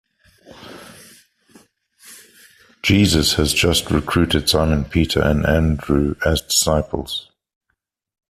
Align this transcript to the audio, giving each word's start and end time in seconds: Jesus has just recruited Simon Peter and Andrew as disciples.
Jesus 2.81 3.35
has 3.35 3.53
just 3.53 3.91
recruited 3.91 4.49
Simon 4.49 4.83
Peter 4.85 5.21
and 5.21 5.45
Andrew 5.45 6.15
as 6.25 6.41
disciples. 6.41 7.29